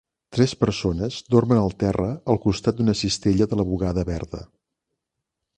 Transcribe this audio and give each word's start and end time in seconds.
Tres 0.35 0.53
persones 0.61 1.17
dormen 1.35 1.61
al 1.65 1.75
terra 1.83 2.09
al 2.35 2.41
costat 2.47 2.79
d'una 2.81 2.97
cistella 3.05 3.49
de 3.53 3.61
la 3.63 3.69
bugada 3.75 4.11
verda 4.13 4.45